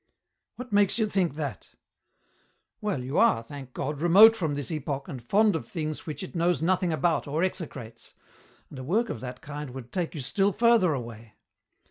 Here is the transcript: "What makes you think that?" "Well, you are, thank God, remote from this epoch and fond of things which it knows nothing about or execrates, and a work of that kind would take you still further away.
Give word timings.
"What 0.55 0.71
makes 0.73 0.97
you 0.97 1.07
think 1.07 1.35
that?" 1.35 1.75
"Well, 2.81 3.03
you 3.03 3.19
are, 3.19 3.43
thank 3.43 3.71
God, 3.71 4.01
remote 4.01 4.35
from 4.35 4.55
this 4.55 4.71
epoch 4.71 5.07
and 5.07 5.21
fond 5.21 5.55
of 5.55 5.67
things 5.67 6.07
which 6.07 6.23
it 6.23 6.33
knows 6.33 6.59
nothing 6.59 6.91
about 6.91 7.27
or 7.27 7.43
execrates, 7.43 8.15
and 8.71 8.79
a 8.79 8.83
work 8.83 9.09
of 9.09 9.19
that 9.21 9.41
kind 9.41 9.69
would 9.75 9.91
take 9.91 10.15
you 10.15 10.21
still 10.21 10.53
further 10.53 10.95
away. 10.95 11.35